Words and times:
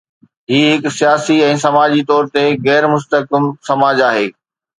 هي 0.51 0.61
هڪ 0.69 0.85
سياسي 0.99 1.37
۽ 1.49 1.59
سماجي 1.63 2.01
طور 2.13 2.31
تي 2.37 2.45
غير 2.65 2.89
مستحڪم 2.95 3.47
سماج 3.71 4.05
آهي. 4.09 4.27